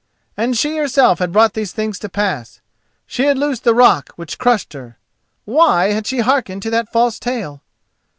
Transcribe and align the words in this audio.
And 0.35 0.57
she 0.57 0.77
herself 0.77 1.19
had 1.19 1.31
brought 1.31 1.53
these 1.53 1.73
things 1.73 1.99
to 1.99 2.09
pass—she 2.09 3.23
had 3.23 3.37
loosed 3.37 3.63
the 3.63 3.75
rock 3.75 4.09
which 4.15 4.39
crushed 4.39 4.73
her! 4.73 4.97
Why 5.45 5.91
had 5.91 6.07
she 6.07 6.21
hearkened 6.21 6.63
to 6.63 6.71
that 6.71 6.91
false 6.91 7.19
tale? 7.19 7.61